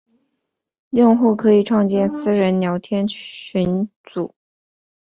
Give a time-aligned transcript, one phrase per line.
[0.89, 4.33] 用户可以创建私人聊天群组。